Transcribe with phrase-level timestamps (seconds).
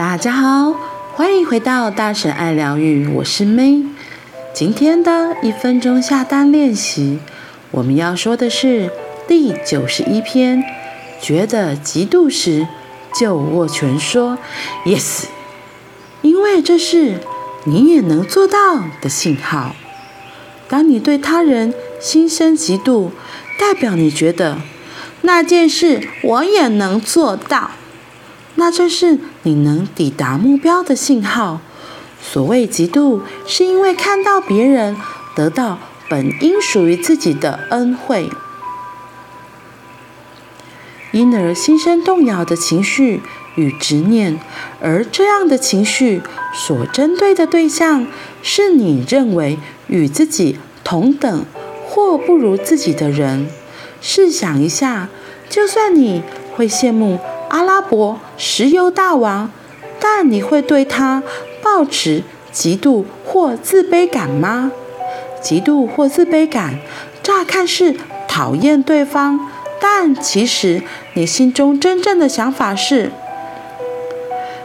[0.00, 0.74] 大家好，
[1.12, 3.84] 欢迎回到大神爱疗愈，我是 May。
[4.54, 7.18] 今天的一分钟下单练习，
[7.70, 8.90] 我们要说的是
[9.28, 10.64] 第九十一篇。
[11.20, 12.66] 觉得嫉妒时，
[13.14, 14.38] 就握拳说
[14.86, 15.26] “Yes”，
[16.22, 17.20] 因为这是
[17.64, 19.76] 你也能做到的信号。
[20.66, 23.10] 当你对他人心生嫉妒，
[23.58, 24.62] 代表你觉得
[25.20, 27.72] 那件事我也能做到。
[28.56, 31.60] 那这是你能抵达目标的信号。
[32.22, 34.94] 所谓嫉妒，是因为看到别人
[35.34, 38.28] 得到本应属于自己的恩惠，
[41.12, 43.22] 因而心生动摇的情绪
[43.54, 44.38] 与执念。
[44.82, 46.20] 而这样的情绪
[46.54, 48.06] 所针对的对象，
[48.42, 51.44] 是你认为与自己同等
[51.86, 53.48] 或不如自己的人。
[54.02, 55.08] 试想一下，
[55.48, 56.22] 就算你
[56.54, 57.18] 会羡慕。
[57.50, 59.50] 阿拉伯石油大王，
[59.98, 61.22] 但你会对他
[61.62, 64.70] 抱持嫉妒或自卑感吗？
[65.42, 66.78] 嫉妒或自卑感，
[67.22, 67.96] 乍看是
[68.28, 69.40] 讨厌对方，
[69.80, 70.82] 但其实
[71.14, 73.10] 你心中真正的想法是：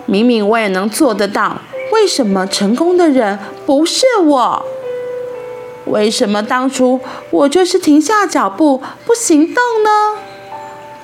[0.06, 4.66] 明明我也能做得到，为什么成功的人不是我？
[5.86, 7.00] 为什么当初
[7.32, 9.90] 我就是停下脚步不行动呢？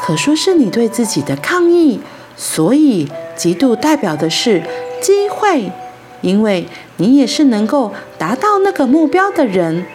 [0.01, 2.01] 可说是你对自己的抗议，
[2.35, 3.07] 所以
[3.37, 4.63] 嫉妒代表的是
[4.99, 5.71] 机会，
[6.21, 9.85] 因为你也是能够达到那个目标的人。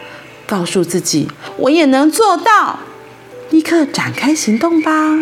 [0.47, 2.79] 告诉自己，我也能做到，
[3.49, 5.13] 立刻展开行动吧。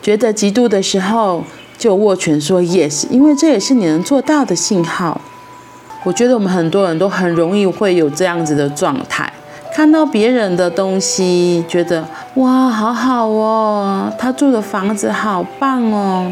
[0.00, 1.44] 觉得嫉妒的时候，
[1.76, 5.20] 就握拳说 yes，因为这也是你能做到的信号。
[6.04, 9.30] 我觉得我们很多人都很容易会有这样子的状态。
[9.74, 16.30] 看到别人的东西，觉得哇，好好哦，他住的房子好棒哦，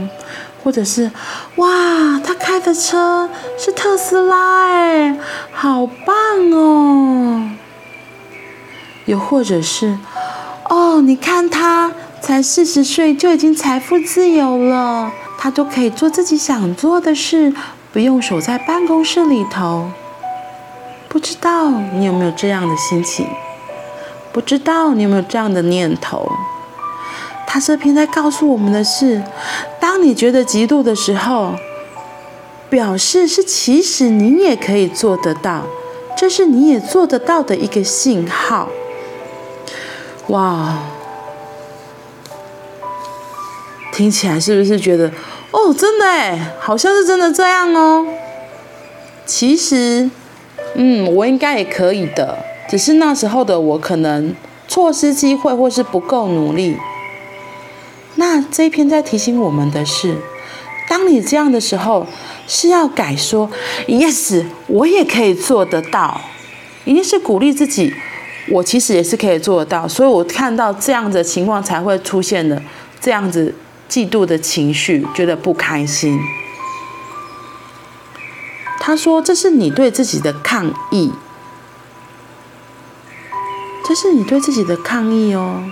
[0.63, 1.11] 或者是
[1.57, 5.17] 哇，他开的车是特斯拉哎，
[5.53, 7.51] 好棒哦。
[9.07, 9.97] 又或者是
[10.69, 17.55] 哦，你看他才四十岁就已经财富自由了，他都可以做自己想做的事，
[17.93, 19.91] 不用守在办公室里头。
[21.19, 23.27] 不知道你有没有这样的心情？
[24.33, 26.31] 不知道你有没有这样的念头？
[27.45, 29.21] 他这篇在告诉我们的是：
[29.81, 31.57] 当你觉得嫉妒的时候，
[32.71, 35.65] 表示是其实你也可以做得到，
[36.17, 38.69] 这是你也做得到的一个信号。
[40.29, 40.79] 哇，
[43.93, 45.11] 听起来是不是觉得
[45.51, 48.07] 哦，真的哎，好像是真的这样哦？
[49.27, 50.09] 其实。
[50.81, 54.33] 嗯，我应该也可以的，只是那时候的我可能
[54.69, 56.77] 错失机会，或是不够努力。
[58.15, 60.17] 那这一篇在提醒我们的是，
[60.89, 62.07] 当你这样的时候，
[62.47, 63.51] 是要改说
[63.89, 66.21] “yes”，我也可以做得到，
[66.85, 67.93] 一定是鼓励自己，
[68.51, 69.89] 我其实也是可以做得到。
[69.89, 72.63] 所以我看到这样的情况才会出现的
[73.01, 73.53] 这样子
[73.91, 76.17] 嫉妒的情绪，觉得不开心。
[78.89, 81.13] 他说：“这是你对自己的抗议，
[83.87, 85.63] 这是你对自己的抗议哦。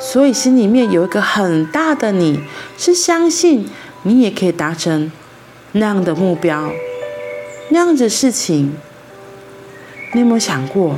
[0.00, 2.40] 所以心里面有一个很大的你，
[2.78, 3.68] 是相信
[4.04, 5.12] 你也可以达成
[5.72, 6.72] 那样的目标，
[7.68, 8.74] 那样的事情。
[10.14, 10.96] 你有没有想过，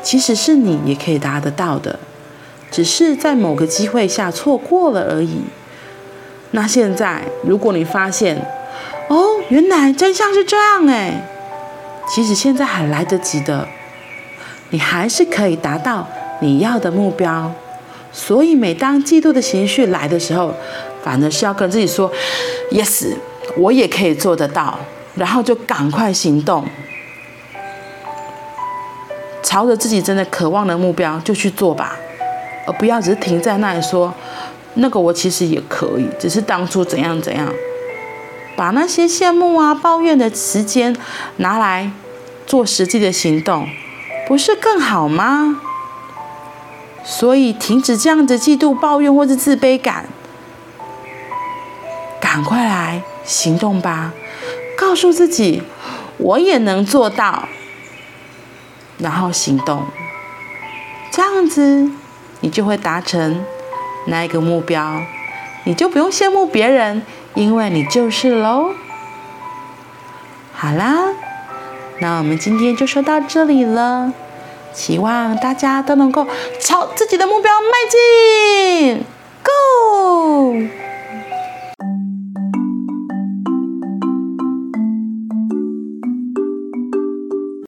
[0.00, 1.98] 其实是你也可以达得到的，
[2.70, 5.40] 只是在某个机会下错过了而已。
[6.52, 8.46] 那现在，如果你发现，
[9.48, 11.22] 原来真相是这样哎！
[12.08, 13.66] 其实现在还来得及的，
[14.70, 16.06] 你还是可以达到
[16.40, 17.52] 你要的目标。
[18.12, 20.54] 所以每当嫉妒的情绪来的时候，
[21.02, 22.10] 反而是要跟自己说
[22.72, 23.14] ：“Yes，
[23.58, 24.78] 我也可以做得到。”
[25.14, 26.64] 然后就赶快行动，
[29.42, 31.96] 朝着自己真的渴望的目标就去做吧，
[32.66, 34.12] 而不要只是停在那里说
[34.74, 37.52] ：“那个我其实也可以，只是当初怎样怎样。”
[38.56, 40.96] 把那些羡慕啊、抱怨的时间
[41.36, 41.90] 拿来
[42.46, 43.68] 做实际的行动，
[44.26, 45.60] 不是更好吗？
[47.04, 50.06] 所以停止这样子嫉妒、抱怨或是自卑感，
[52.20, 54.12] 赶快来行动吧！
[54.76, 55.62] 告诉自己，
[56.16, 57.48] 我也能做到，
[58.98, 59.84] 然后行动，
[61.12, 61.90] 这样子
[62.40, 63.44] 你就会达成
[64.06, 65.02] 那一个目标，
[65.64, 67.02] 你就不用羡慕别人。
[67.36, 68.72] 因为你就是喽。
[70.52, 70.96] 好啦，
[72.00, 74.12] 那我们今天就说到这里了。
[74.72, 76.26] 希望大家都能够
[76.60, 79.15] 朝自己的目标迈进。